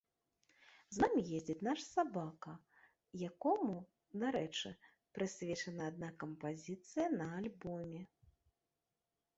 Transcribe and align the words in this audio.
З 0.95 1.01
намі 1.01 1.21
ездзіць 1.39 1.63
наш 1.67 1.79
сабака, 1.95 2.53
якому, 3.29 3.75
дарэчы, 4.25 4.69
прысвечаная 5.19 5.87
адна 5.95 6.09
кампазіцыя 6.27 7.07
на 7.21 7.27
альбоме. 7.43 8.01